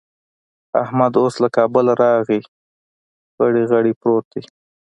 [0.83, 2.41] احمد اوس له کابله راغی؛
[3.39, 4.43] غړي غړي پروت دی.